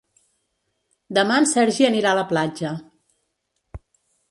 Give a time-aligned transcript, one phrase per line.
[1.17, 2.73] Demà en Sergi anirà a la platja.